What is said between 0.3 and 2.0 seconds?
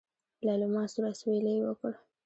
ليلما سوړ اسوېلی وکړ.